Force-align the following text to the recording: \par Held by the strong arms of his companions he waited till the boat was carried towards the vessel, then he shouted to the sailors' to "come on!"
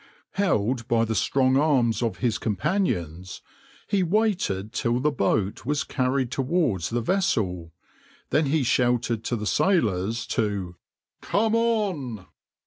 \par 0.33 0.45
Held 0.45 0.87
by 0.87 1.05
the 1.05 1.13
strong 1.13 1.57
arms 1.57 2.01
of 2.01 2.17
his 2.17 2.39
companions 2.39 3.43
he 3.87 4.01
waited 4.01 4.73
till 4.73 4.99
the 4.99 5.11
boat 5.11 5.63
was 5.63 5.83
carried 5.83 6.31
towards 6.31 6.89
the 6.89 7.01
vessel, 7.01 7.71
then 8.31 8.47
he 8.47 8.63
shouted 8.63 9.23
to 9.25 9.35
the 9.35 9.45
sailors' 9.45 10.25
to 10.25 10.75
"come 11.21 11.53
on!" 11.53 12.25